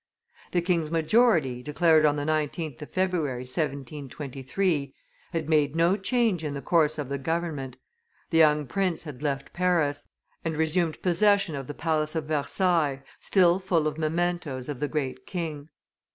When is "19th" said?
2.25-2.81